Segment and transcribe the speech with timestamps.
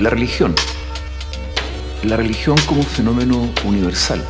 [0.00, 0.54] La religión.
[2.04, 4.24] La religión como fenómeno universal.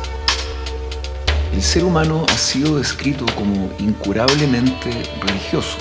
[1.53, 4.89] El ser humano ha sido descrito como incurablemente
[5.21, 5.77] religioso.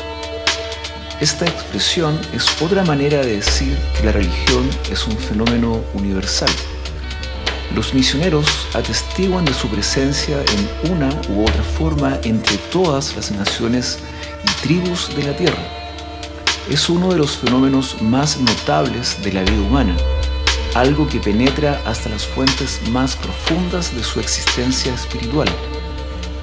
[1.23, 6.51] Esta expresión es otra manera de decir que la religión es un fenómeno universal.
[7.75, 14.01] Los misioneros atestiguan de su presencia en una u otra forma entre todas las naciones
[14.45, 15.88] y tribus de la tierra.
[16.71, 19.97] Es uno de los fenómenos más notables de la vida humana,
[20.75, 25.49] algo que penetra hasta las fuentes más profundas de su existencia espiritual,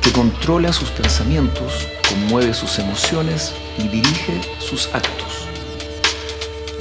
[0.02, 5.46] que controla sus pensamientos, conmueve sus emociones y dirige sus actos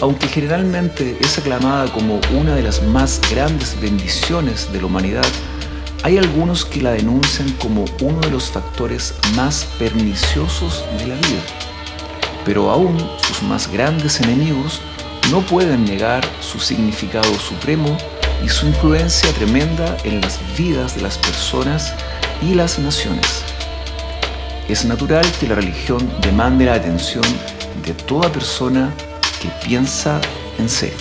[0.01, 5.25] aunque generalmente es aclamada como una de las más grandes bendiciones de la humanidad,
[6.03, 11.64] hay algunos que la denuncian como uno de los factores más perniciosos de la vida.
[12.45, 14.81] Pero aún sus más grandes enemigos
[15.31, 17.97] no pueden negar su significado supremo
[18.45, 21.95] y su influencia tremenda en las vidas de las personas
[22.43, 23.43] y las naciones.
[24.69, 27.25] Es natural que la religión demande la atención
[27.85, 28.93] de toda persona
[29.67, 30.21] piensa
[30.59, 30.97] en serio.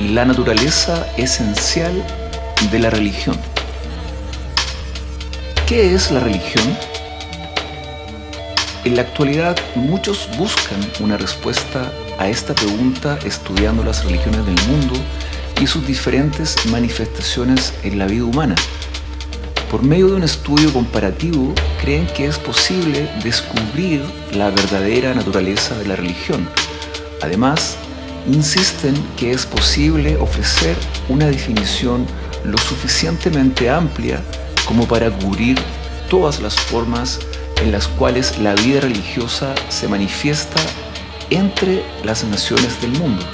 [0.00, 2.04] La naturaleza esencial
[2.70, 3.36] de la religión.
[5.68, 6.64] ¿Qué es la religión?
[8.84, 14.94] En la actualidad muchos buscan una respuesta a esta pregunta estudiando las religiones del mundo
[15.60, 18.54] y sus diferentes manifestaciones en la vida humana
[19.70, 21.52] por medio de un estudio comparativo,
[21.82, 24.02] creen que es posible descubrir
[24.32, 26.48] la verdadera naturaleza de la religión.
[27.20, 27.76] Además,
[28.26, 30.78] insisten que es posible ofrecer
[31.10, 32.06] una definición
[32.44, 34.22] lo suficientemente amplia
[34.68, 35.58] como para cubrir
[36.10, 37.18] todas las formas
[37.62, 40.60] en las cuales la vida religiosa se manifiesta
[41.30, 43.24] entre las naciones del mundo.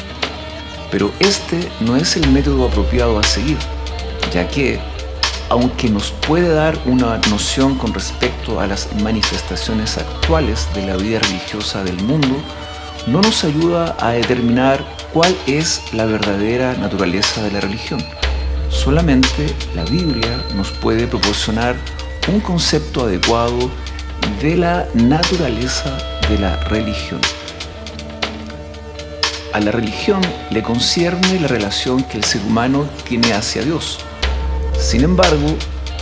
[0.91, 3.59] Pero este no es el método apropiado a seguir,
[4.33, 4.79] ya que
[5.51, 11.19] aunque nos puede dar una noción con respecto a las manifestaciones actuales de la vida
[11.19, 12.37] religiosa del mundo,
[13.07, 18.03] no nos ayuda a determinar cuál es la verdadera naturaleza de la religión.
[18.69, 21.77] Solamente la Biblia nos puede proporcionar
[22.29, 23.71] un concepto adecuado
[24.41, 25.97] de la naturaleza
[26.29, 27.21] de la religión.
[29.53, 30.21] A la religión
[30.51, 34.01] le concierne la relación que el ser humano tiene hacia Dios
[34.79, 35.57] sin embargo,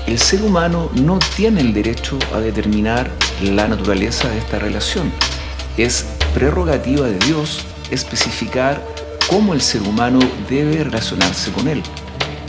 [0.06, 3.10] el ser humano no tiene el derecho a determinar
[3.42, 5.12] la naturaleza de esta relación.
[5.76, 8.84] Es prerrogativa de Dios especificar
[9.30, 10.18] cómo el ser humano
[10.50, 11.82] debe relacionarse con Él.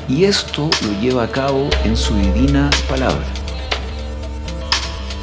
[0.07, 3.23] Y esto lo lleva a cabo en su divina palabra.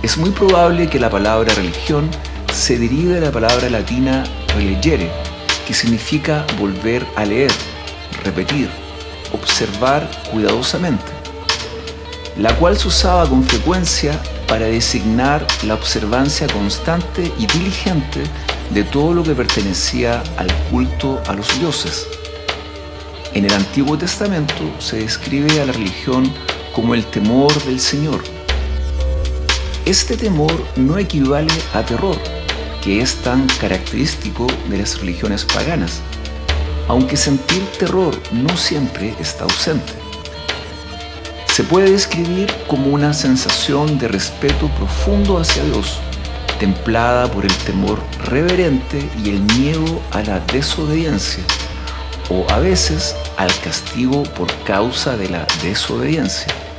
[0.02, 2.08] Es muy probable que la palabra religión
[2.52, 4.24] se derive de la palabra latina
[4.54, 5.10] relegere,
[5.66, 7.50] que significa volver a leer,
[8.24, 8.70] repetir,
[9.32, 11.12] observar cuidadosamente,
[12.38, 14.18] la cual se usaba con frecuencia
[14.48, 18.22] para designar la observancia constante y diligente
[18.70, 22.06] de todo lo que pertenecía al culto a los dioses.
[23.32, 26.32] En el Antiguo Testamento se describe a la religión
[26.74, 28.24] como el temor del Señor.
[29.86, 32.18] Este temor no equivale a terror,
[32.82, 36.00] que es tan característico de las religiones paganas,
[36.88, 39.92] aunque sentir terror no siempre está ausente.
[41.54, 46.00] Se puede describir como una sensación de respeto profundo hacia Dios,
[46.58, 51.44] templada por el temor reverente y el miedo a la desobediencia,
[52.30, 56.69] o a veces al castigo por causa de la desobediencia.